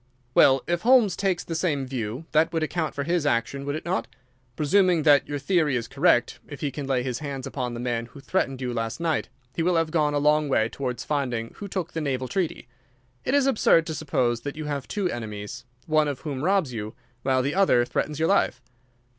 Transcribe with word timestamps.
"Well, 0.33 0.63
if 0.65 0.81
Holmes 0.81 1.15
takes 1.15 1.43
the 1.43 1.53
same 1.53 1.85
view, 1.85 2.25
that 2.31 2.51
would 2.51 2.63
account 2.63 2.95
for 2.95 3.03
his 3.03 3.23
action, 3.23 3.65
would 3.65 3.75
it 3.75 3.85
not? 3.85 4.07
Presuming 4.55 5.03
that 5.03 5.27
your 5.27 5.37
theory 5.37 5.75
is 5.75 5.87
correct, 5.87 6.39
if 6.47 6.61
he 6.61 6.71
can 6.71 6.87
lay 6.87 7.03
his 7.03 7.19
hands 7.19 7.45
upon 7.45 7.75
the 7.75 7.79
man 7.79 8.07
who 8.07 8.19
threatened 8.19 8.61
you 8.61 8.73
last 8.73 8.99
night 8.99 9.29
he 9.55 9.61
will 9.61 9.75
have 9.75 9.91
gone 9.91 10.15
a 10.15 10.17
long 10.17 10.49
way 10.49 10.69
towards 10.69 11.03
finding 11.05 11.51
who 11.57 11.67
took 11.67 11.93
the 11.93 12.01
naval 12.01 12.27
treaty. 12.27 12.67
It 13.25 13.35
is 13.35 13.45
absurd 13.45 13.85
to 13.85 13.93
suppose 13.93 14.41
that 14.41 14.55
you 14.55 14.65
have 14.65 14.87
two 14.87 15.07
enemies, 15.07 15.65
one 15.85 16.07
of 16.07 16.21
whom 16.21 16.43
robs 16.43 16.73
you, 16.73 16.95
while 17.21 17.43
the 17.43 17.53
other 17.53 17.85
threatens 17.85 18.17
your 18.17 18.29
life." 18.29 18.59